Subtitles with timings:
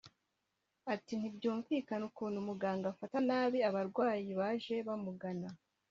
[0.93, 5.47] ati "Ntibyumvikana ukuntu umuganga afata nabi abarwayi baje bamugana